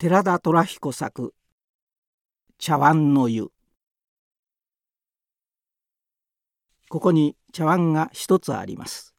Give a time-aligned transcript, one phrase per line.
[0.00, 1.34] 寺田虎彦作
[2.56, 3.50] 茶碗の湯。
[6.88, 9.16] ここに茶碗が一つあります。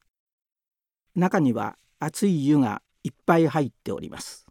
[1.15, 4.47] 中には熱い湯がいっぱい入っております。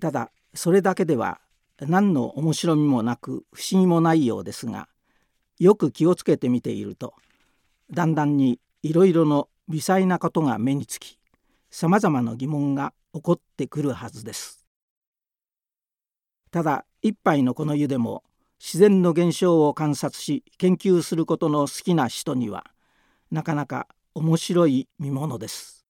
[0.00, 1.40] ただそれだけでは
[1.80, 4.86] 何の面白みもなく不思議もないようですが
[5.58, 7.14] よく気をつけてみていると
[7.90, 11.18] だんだんにいろいろの微細なことが目につき
[11.68, 14.63] さまざまな疑問が起こってくるはずです。
[16.54, 18.22] ただ一杯のこの湯でも
[18.60, 22.64] 自然の現象を観察し研究することの好きな人には
[23.32, 25.84] なかなか面白い見ものです。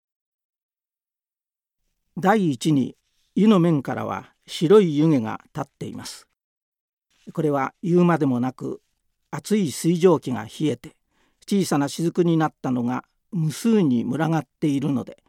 [2.16, 2.96] 第一に
[3.34, 6.26] 湯の面からは白い湯気が立っています。
[7.34, 8.80] これは言うまでもなく
[9.30, 10.96] 熱い水蒸気が冷えて
[11.46, 15.22] 小さな雫になったのが無数に群がっているので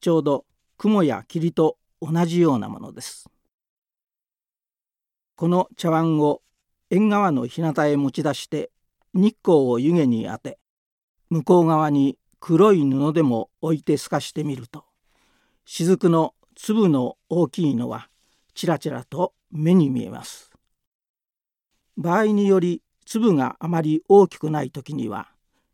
[0.00, 0.44] ちょうど
[0.76, 3.31] 雲や霧と同じようなものです。
[5.42, 6.40] この茶碗を
[6.88, 8.70] 縁側の日向へ持ち出して
[9.12, 10.60] 日光を湯気に当て
[11.30, 14.84] 向こう側に黒い布でも置いて透かしてみると
[15.64, 18.08] 雫の粒の大きいのは
[18.54, 20.52] ちらちらと目に見えます。
[21.96, 25.32] 場合により粒があまり大きくない時には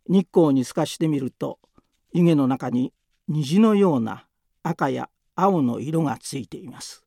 [0.08, 1.58] 日光に透かしてみると
[2.14, 2.94] 湯気の中に
[3.28, 4.24] 虹のような
[4.62, 7.04] 赤や青の色がついています。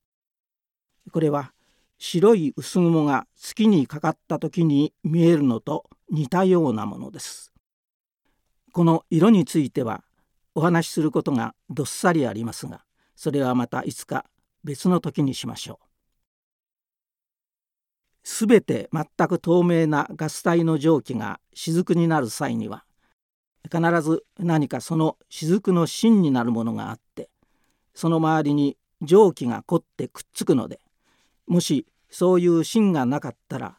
[1.12, 1.54] これは
[2.04, 7.54] 白い薄雲が月にかかった時に見えるのと似たようなものです。
[8.74, 10.04] この色については
[10.56, 12.82] お話しすることがどっさりありますが
[13.16, 14.26] それはまたいつか
[14.64, 15.86] 別の時にしましょう。
[18.24, 22.84] すべて全く透明なガス体の蒸気が雫になる際には
[23.72, 27.30] 必ず何かその雫の芯になるものがあって
[27.94, 30.80] その周りに蒸気が凝ってくっつくので
[31.48, 33.78] もしそういう芯がなかったら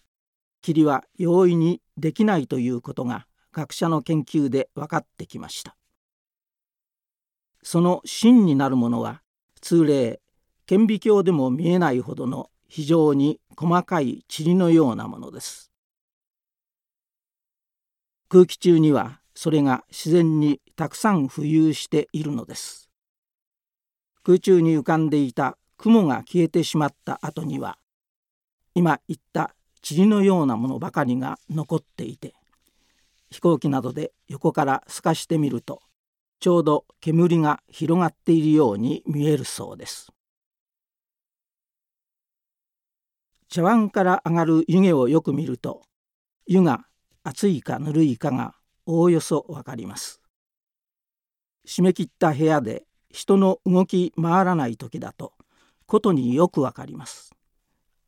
[0.63, 5.77] 霧は容易にできないということが学者の研究で分かってきました。
[7.63, 9.23] その芯になるものは
[9.61, 10.21] 通例
[10.67, 15.71] 顕微鏡でも見えないほどの非常に細かい塵のようなものです。
[18.29, 22.91] 空気中にはそれが自然にたくさん浮遊しているのです。
[24.23, 27.77] 空中に浮かんでいた雲が消えてしまった後には
[28.73, 32.35] 今言った塵のようなものばかりが残っていて
[33.33, 35.83] 飛行機などで横から透かしてみると
[36.39, 40.13] ちょうど煙が広がっているように見えるそうです。
[43.49, 45.83] 茶碗から上がる湯気をよく見ると
[46.47, 46.85] 湯が
[47.25, 48.55] 熱いかぬるいかが
[48.87, 50.21] おおよそわかります。
[51.67, 55.33] 締め切った部屋で人の動き回らない時だと
[55.93, 57.35] ことによくわかります。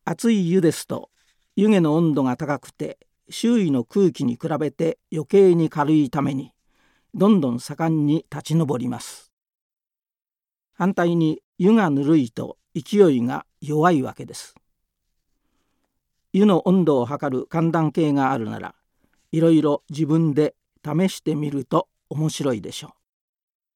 [0.06, 1.10] 熱い湯ですと
[1.54, 6.52] 湯気の温度が高くて周囲の空気に比べて余計に軽いために
[7.12, 9.30] どんどん盛んに立ち上ります。
[10.72, 14.54] 反対に湯がぬるいと勢いが弱いわけです。
[16.32, 18.74] 湯の温度を測る寒暖計があるなら
[19.30, 22.94] いろいろ自分で試してみると面白いでしょ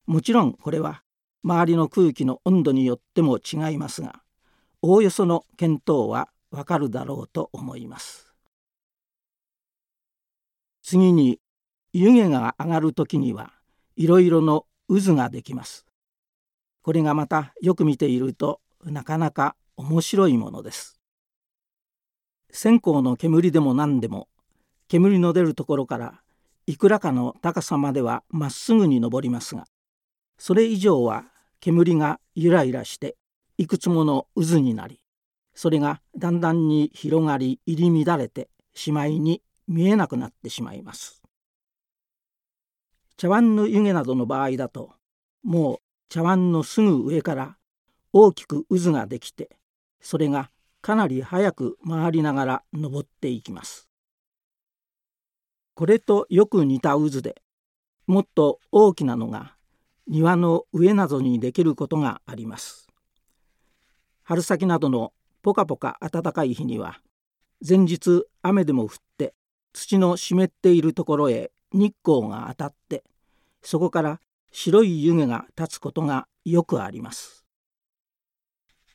[0.06, 0.12] う。
[0.12, 1.02] もちろんこれは
[1.44, 4.22] 周りの空気の温度によっても違いますが
[4.80, 8.32] おおよその見当はわかるだろうと思います。
[10.82, 11.40] 次に
[11.92, 13.52] 湯気が上がる時には
[13.96, 15.84] いろいろの渦ができます。
[16.82, 21.00] これがまたよく見ているとなかなか面白いものです。
[22.50, 24.28] 線香の煙でも何でも
[24.86, 26.22] 煙の出るところから
[26.66, 29.66] いくらかの高さまではまっすぐに登りますが
[30.38, 31.24] それ以上は
[31.60, 33.16] 煙がゆらゆらして
[33.58, 35.00] いくつもの渦になり
[35.54, 41.20] それがだんだんに広がり入り乱れてしまいに見えなくなってしまいます。
[43.16, 44.92] 茶碗の湯気などの場合だと
[45.42, 45.78] もう
[46.08, 47.56] 茶碗のすぐ上から
[48.12, 49.50] 大きく渦ができて
[50.00, 50.50] それが
[50.80, 53.88] かなり早く回りながら登っていきます。
[55.74, 57.42] これとよく似た渦で
[58.06, 59.57] もっと大きなのが
[60.08, 62.88] 庭の上などにできることがあります。
[64.22, 65.12] 春先などの
[65.42, 67.00] ポカポカ暖かい日には
[67.66, 68.88] 前日雨でも降っ
[69.18, 69.34] て
[69.72, 73.04] 土の湿っているところへ日光が当たって
[73.62, 74.20] そこから
[74.50, 77.44] 白い湯気が立つことがよくあります。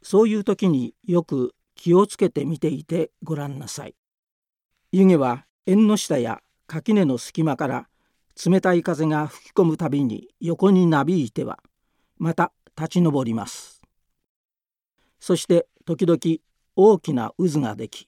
[0.01, 3.95] そういう時によく気をつけて見ていてごらんなさい。
[4.91, 7.87] 湯気は縁の下や垣根の隙間から
[8.35, 11.59] 冷たい風が吹き込むたびに横になびいては
[12.17, 13.81] また立ち上ります
[15.19, 16.19] そして時々
[16.75, 18.07] 大きな渦ができ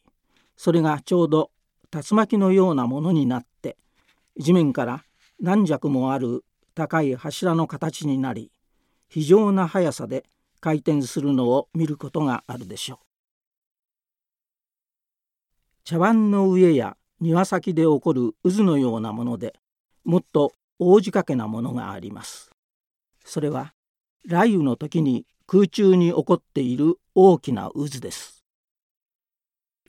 [0.58, 1.52] それがちょうど
[1.92, 3.78] 竜巻のようなものになって
[4.38, 5.04] 地面から
[5.40, 6.44] 何尺もある
[6.74, 8.52] 高い柱の形になり
[9.08, 10.26] 非常な速さで
[10.60, 12.98] 回転するのを見ることがあるでしょう。
[15.84, 19.54] 茶碗の上や庭先で起こる渦のようなもので
[20.06, 22.52] もっと大仕掛けなものがあります。
[23.26, 23.74] それは
[24.28, 28.44] 雷雨の時に空中に起こっている大きな渦です。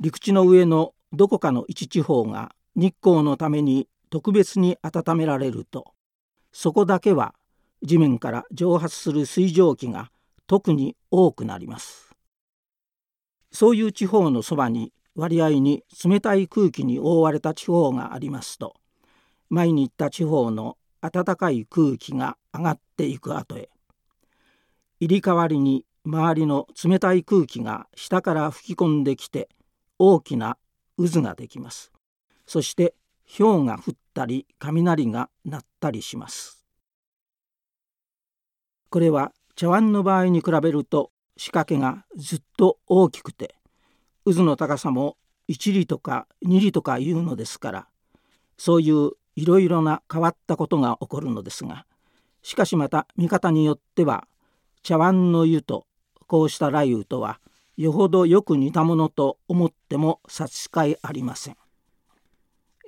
[0.00, 5.94] 陸地の上のどこかの一地方が日光のために特別に温められると
[6.52, 7.34] そこだけは
[7.82, 10.10] 地面から蒸発する水蒸気が
[10.46, 12.14] 特に多くなります
[13.52, 18.74] そういう地方のそばに割合に冷たい空気に覆われた地方がありますと
[19.50, 23.68] 前に言った地方の暖かい空気が上がっていく後へ
[24.98, 29.48] 入り代わりに周りの冷たい空気が下から吹き込んできて
[29.98, 30.56] 大きな
[30.96, 31.92] 渦ができます。
[32.46, 32.94] そして
[33.36, 36.64] 氷が降ったり雷が鳴ったりします。
[38.88, 43.56] これは茶碗の場合に比べると仕掛けがずっと大きくて
[44.24, 45.16] 渦の高さも
[45.48, 47.88] 1里とか2里とかいうのですから
[48.56, 51.86] そういういろいろな変わったことが起こるのですが
[52.42, 54.26] しかしまた見方によっては
[54.82, 55.86] 茶碗の湯と
[56.26, 57.40] こうした雷雨とは
[57.76, 61.56] よほどよく似たものと思っても差し支えありません。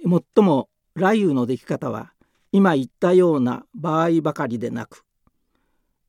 [0.05, 2.13] もっとも雷雨の出来方は
[2.53, 5.05] 今言ったような場合ばかりでなく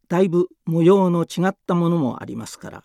[0.08, 2.84] だいぶ模様の違ったものもありますから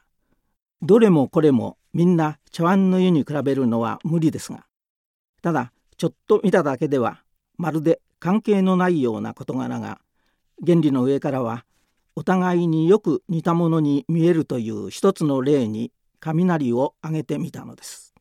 [0.83, 4.67] どれもこれもみんな茶碗の湯に比べるのは無理ですが
[5.43, 7.24] ただちょっと見ただけでは
[7.57, 10.01] まるで関係のないような事柄が
[10.65, 11.65] 原理の上からは
[12.17, 18.15] お互いによく似たものに見えるという一つの例に雷を挙げてみたのです。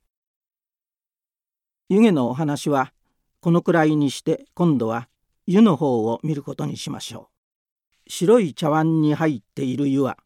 [1.90, 2.92] 湯気のお話は
[3.40, 5.08] このくらいにして今度は
[5.46, 7.30] 湯の方を見ることにしましょ
[8.08, 8.10] う。
[8.10, 10.18] 白い茶碗に入っている湯は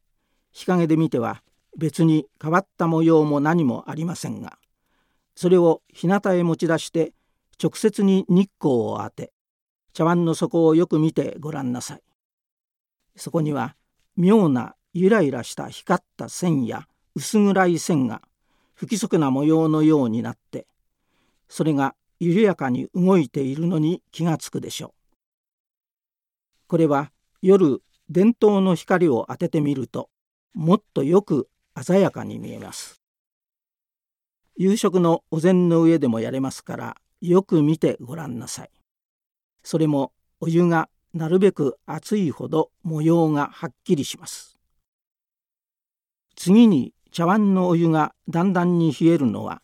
[0.51, 1.43] 日陰で見ては
[1.77, 4.57] 別に変わった模様も何もありませんが
[5.35, 7.13] それを日向へ持ち出して
[7.61, 9.31] 直接に日光を当て
[9.93, 12.01] 茶碗の底をよく見てごらんなさい。
[13.15, 13.75] そこには
[14.15, 18.21] 妙なゆらゆらした光った線や薄暗い線が
[18.75, 20.67] 不規則な模様のようになって
[21.49, 24.91] それが緩やかに動いているのに気がつくでしょう。
[26.67, 27.11] これは
[27.41, 30.09] 夜電灯の光を当ててみると
[30.53, 31.49] もっとよく
[31.79, 33.01] 鮮やかに見えます。
[34.57, 38.69] 夕食のお膳の上でもやれますからよく見てごらんなさい。
[39.63, 44.57] それもお湯がなるべく熱いほど模様がはっきりします。
[46.35, 49.61] 次に茶碗のお湯がだんだんに冷えるのは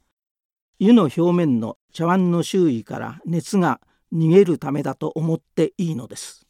[0.79, 3.79] 湯の表面の茶碗の周囲から熱が
[4.11, 6.47] 逃げるためだと思っていいのです。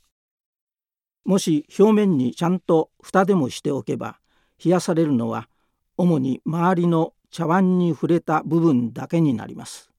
[1.26, 4.20] もし表面にちゃんと蓋でもしておけば
[4.64, 5.50] 冷やされるのは
[5.98, 9.93] 主に周りの茶碗に触れた部分だけになります。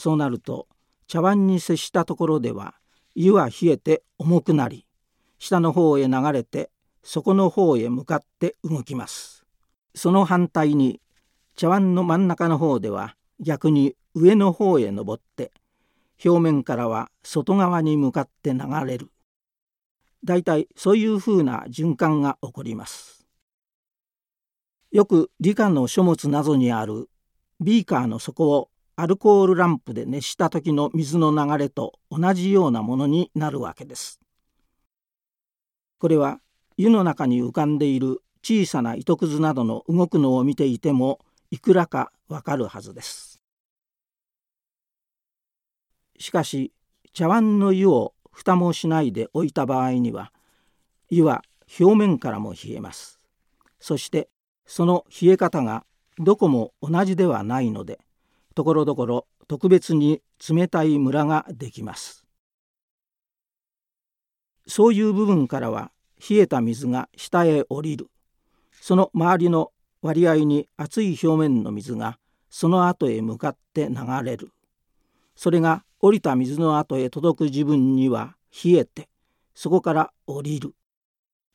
[0.00, 0.66] そうなると
[1.08, 2.74] 茶碗に接したところでは
[3.14, 4.86] 湯は冷えて重くなり
[5.38, 6.70] 下の方へ流れて
[7.02, 9.44] 底の方へ向かって動きます。
[9.94, 11.02] その反対に
[11.54, 15.52] 茶碗の真ん中の方では逆に上の方へ登って
[16.24, 19.10] 表面からは外側に向かって流れる
[20.24, 23.26] だいたいそういうふうな循環が起こります
[24.92, 27.10] よく理科の書物などにある
[27.60, 28.69] ビーカーの底を
[29.00, 34.20] アルコールランプで熱した時の水の流れと同じようなものになるわけです。
[35.98, 36.38] これは
[36.76, 41.18] 湯の中に浮かんでいる小さな糸くずなどの動くのを見ていても
[41.50, 43.40] いくらかわかるはずです。
[46.18, 46.74] しかし
[47.14, 50.30] 茶碗の湯を蓋もしないで置いた場合には
[51.08, 51.40] 湯は
[51.80, 53.18] 表面からも冷えます。
[53.78, 54.28] そして
[54.66, 55.86] その冷え方が
[56.18, 57.98] どこも同じではないので
[58.54, 62.24] ところどころ特別に冷たいムラができます。
[64.66, 65.90] そういう部分からは
[66.28, 68.08] 冷えた水が下へ降りる。
[68.72, 74.52] その周りの割合に熱い表面の水がその後へ向かって流れる。
[75.34, 79.08] それが降りた水の後へ届く自分には冷えて
[79.54, 80.74] そこから降りる。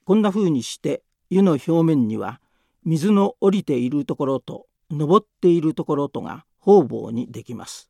[0.06, 2.40] こんなふうにして湯の表面には
[2.84, 7.90] 水の降りているところと登っているところとが方々にできます。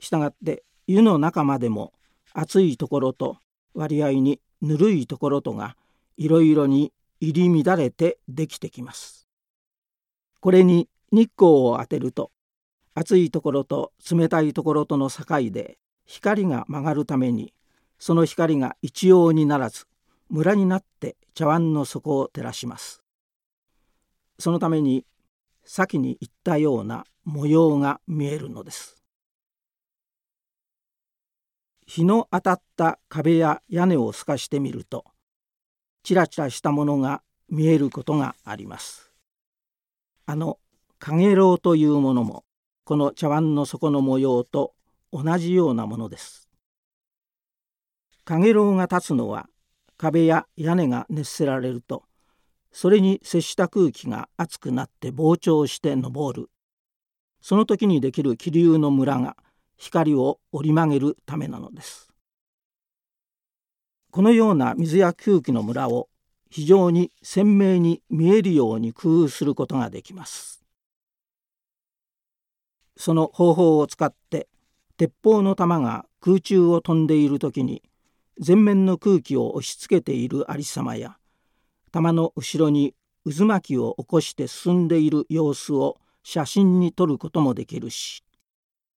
[0.00, 1.92] したがって湯の中までも
[2.32, 3.38] 熱いところと
[3.72, 5.76] 割合にぬるいところとが
[6.16, 9.28] いろいろに入り乱れてできてきます。
[10.40, 12.32] これに日光を当てると
[12.94, 17.54] 暑いところと冷たいところとの境で光が曲がるために
[18.00, 19.86] その光が一様にならず
[20.30, 23.04] ムラになって茶碗の底を照らします。
[24.40, 25.04] そのために
[25.70, 28.96] 先に言ったような模様が見えるのです。
[31.86, 35.04] 日の当たった壁や屋根を透かしてみると
[36.02, 39.12] チラチラしたものが見えることがあります。
[40.24, 40.58] あの
[40.98, 42.44] 影楼というものも
[42.84, 44.72] この茶碗の底の模様と
[45.12, 46.48] 同じようなものです。
[48.24, 49.50] 影楼が立つのは
[49.98, 52.07] 壁や屋根が熱せられると
[52.72, 56.50] それに接した空気が熱くなって膨張して昇る
[57.40, 59.36] その時にできる気流のムラが
[59.76, 62.08] 光を折り曲げるためなのです。
[64.10, 66.08] このような水や空気のムラを
[66.50, 70.64] 非常に鮮明に見えるように工夫することができます。
[72.96, 74.48] その方法を使って
[74.96, 77.82] 鉄砲の弾が空中を飛んでいる時に
[78.44, 81.16] 前面の空気を押し付けているありさまや
[81.90, 88.24] 弾の後ろに渦巻きを起こして進んでいる様子を写真に撮ることもできるし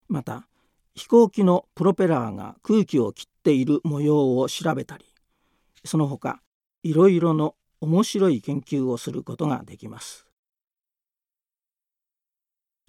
[0.07, 0.47] また
[0.95, 5.05] 飛行機のプロペラーが空気を切っている模様を調べたり
[5.83, 6.41] その他
[6.83, 10.27] いろいろの面白い研究をすることができます。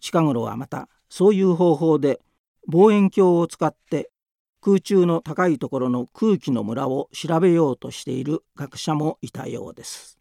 [0.02, 2.20] 近頃はまたそういう方法で
[2.66, 4.10] 望遠鏡を使って
[4.64, 10.20] 空中の高いところの空気のムラを調べようとしている学者もいたようです。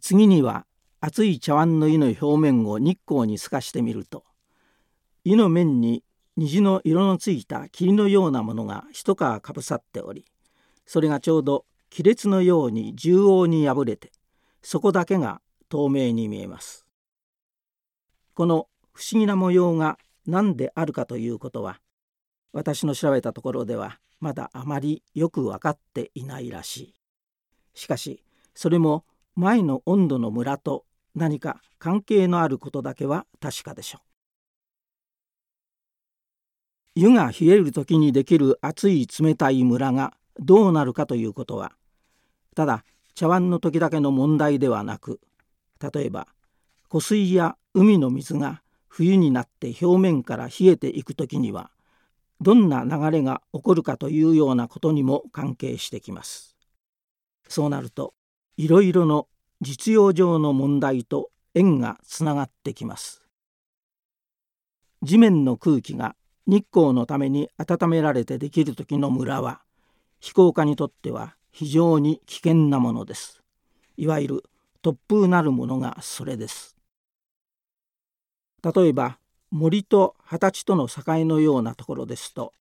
[0.00, 0.66] 次には
[1.00, 4.24] 熱い茶碗の湯の表面を日光に透かしてみると
[5.24, 6.04] 湯の面に
[6.36, 10.24] 虹の色のついた霧のようなものが一皮かぶさっており
[10.86, 14.12] それがちょうど亀裂のように縦横に破れて
[14.62, 16.86] そこだけが透明に見えます。
[18.34, 19.98] この不思議な模様が
[20.28, 21.80] 何であるかということは
[22.52, 26.94] 私の調べたところではまだあまりよく分かっていないらしい。
[27.74, 28.22] しかし
[28.54, 29.04] それも
[29.34, 34.02] 前の温度のムラと何か関係のあることだけは確かでしょう。
[37.00, 41.72] 湯が冷える時にできる熱い冷たいムラがどうなるかということは
[42.54, 45.20] ただ茶碗の時だけの問題ではなく
[45.80, 46.26] 例えば
[46.88, 51.70] 湖水や海の水が冬になって表面から冷えていく時には
[52.40, 56.56] どんな流れが起こるかというようなことにも関係してきます。
[57.48, 58.14] そうなると
[58.56, 59.28] いろいろの
[59.60, 63.22] 実用上の問題と縁がつながってきます。
[65.02, 66.16] 地面の空気が
[66.46, 69.60] 日光のために温められてできる時の村は
[70.20, 73.42] 飛行家にとっては非常に危険なものです。
[73.96, 74.44] いわゆる
[74.82, 76.77] 突風なるものがそれです。
[78.62, 79.18] 例えば
[79.50, 82.52] 森と畑地との境のようなところですと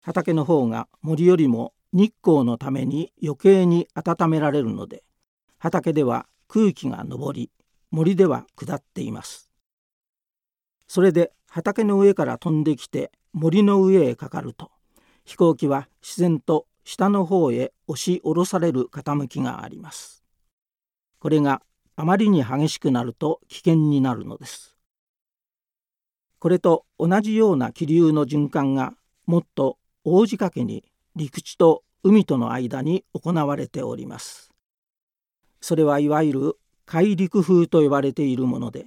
[0.00, 5.02] 畑の方が森よりも日光のために余計に温められるので
[5.58, 7.50] 畑では空気が上り
[7.90, 9.50] 森では下っています。
[10.86, 14.70] それで畑の上から飛んできて森の上へかかると
[15.24, 20.24] 飛行機は自然と下の方へ押し下ろされる傾きがあります。
[21.18, 21.62] これが
[21.96, 24.75] あまりに激しくなると危険になるのです。
[26.38, 28.94] これと同じような気流の循環が
[29.26, 34.52] もっと大仕掛けに陸地と海との間に行われております。
[35.60, 38.86] それはいわゆる海陸風と呼ばれているもので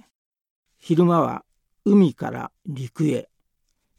[0.78, 1.44] 昼間は
[1.84, 3.28] 海から陸へ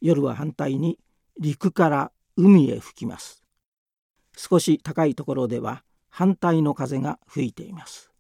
[0.02, 0.98] 夜は反対に
[1.40, 3.44] 陸から海へ吹きます
[4.36, 8.12] 少し高いところでは反対の風が吹いています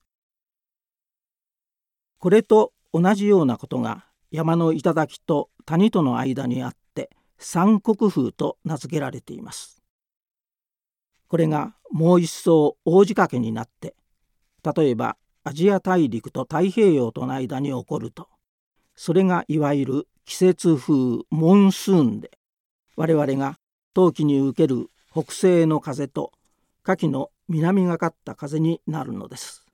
[2.19, 9.81] これと同じようなことが山の頂と谷との間にあって三国風と名付けられています
[11.27, 13.95] これがもう一層大仕掛けになって
[14.75, 18.27] 例えばアジア大陸と太平洋との間に起こると
[18.95, 20.93] それがいわゆる季節風
[21.29, 22.31] モンスーンで
[22.95, 23.57] 我々が
[23.93, 26.31] 冬季に受ける北西の風と
[26.83, 29.65] 夏季の南がかった風になるのです。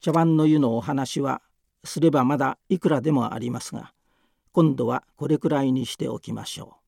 [0.00, 1.40] 茶碗の湯のお話は
[1.86, 3.92] すればまだいくらでもありますが
[4.52, 6.85] 今度はこれくらいにしておきましょう。